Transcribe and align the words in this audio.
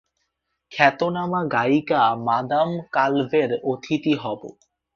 খ্যাতনামা 0.71 1.41
গায়িকা 1.53 2.01
মাদাম 2.27 2.69
কালভের 2.91 3.49
অতিথি 3.63 4.13
হব। 4.23 4.41